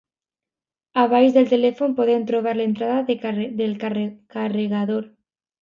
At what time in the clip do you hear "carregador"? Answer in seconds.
3.87-5.09